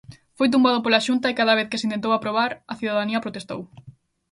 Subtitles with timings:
[0.37, 3.61] Foi tumbado pola Xunta e cada vez que se intentou aprobar, a cidadanía protestou.